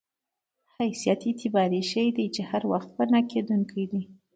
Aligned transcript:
حیثیت 0.77 1.21
اعتباري 1.27 1.81
شی 1.91 2.05
دی 2.15 2.25
چې 2.35 2.41
هر 2.49 2.63
وخت 2.71 2.89
پناه 2.97 3.23
کېدونکی 3.31 3.83
دی. 3.91 4.03